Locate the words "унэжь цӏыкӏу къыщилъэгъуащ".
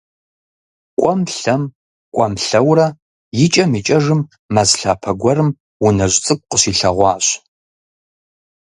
5.85-7.25